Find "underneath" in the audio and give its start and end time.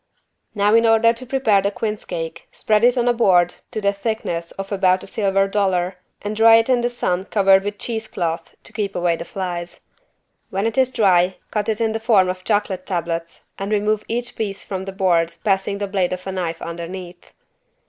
16.63-17.33